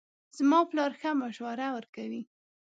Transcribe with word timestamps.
زما 0.37 0.59
پلار 0.69 0.91
ښه 0.99 1.11
مشوره 1.21 1.67
ورکوي 1.75 2.21